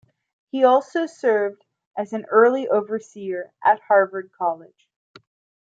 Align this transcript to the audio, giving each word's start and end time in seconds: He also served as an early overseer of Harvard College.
He 0.49 0.63
also 0.63 1.05
served 1.05 1.63
as 1.95 2.11
an 2.11 2.25
early 2.29 2.67
overseer 2.67 3.53
of 3.63 3.79
Harvard 3.81 4.31
College. 4.31 4.89